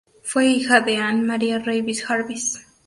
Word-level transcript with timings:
Fue 0.23 0.47
hija 0.47 0.81
de 0.81 0.97
Ann 0.97 1.27
Maria 1.27 1.59
Reeves 1.59 2.03
Jarvis. 2.03 2.65